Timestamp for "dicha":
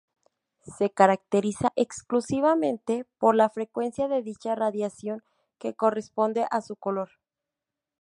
4.23-4.55